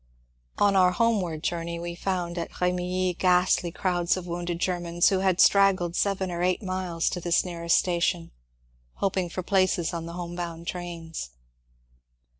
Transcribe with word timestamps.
*' 0.33 0.45
On 0.57 0.75
our 0.75 0.89
homeward 0.93 1.43
journey 1.43 1.77
we 1.77 1.93
found 1.93 2.35
at 2.39 2.49
Bemilly 2.59 3.13
ghastly 3.19 3.71
crowds 3.71 4.17
of 4.17 4.25
wounded 4.25 4.57
Germans 4.57 5.09
who 5.09 5.19
had 5.19 5.39
straggled 5.39 5.95
seven 5.95 6.31
or 6.31 6.41
eight 6.41 6.63
miles 6.63 7.07
to 7.11 7.21
this 7.21 7.45
nearest 7.45 7.77
station, 7.77 8.31
hoping 8.95 9.29
for 9.29 9.43
places 9.43 9.93
on 9.93 10.07
the 10.07 10.13
home 10.13 10.35
bound 10.35 10.65
trains. 10.65 11.29